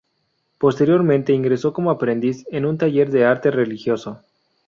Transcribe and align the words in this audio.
Posteriormente, 0.57 1.31
ingresó 1.31 1.73
como 1.73 1.91
aprendiz 1.91 2.43
en 2.49 2.65
un 2.65 2.75
taller 2.75 3.11
de 3.11 3.23
arte 3.25 3.51
religioso. 3.51 4.23